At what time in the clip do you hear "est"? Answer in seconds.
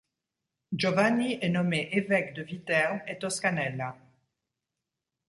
1.43-1.49